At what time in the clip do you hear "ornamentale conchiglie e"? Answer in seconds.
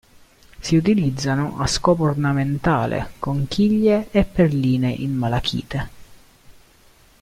2.05-4.23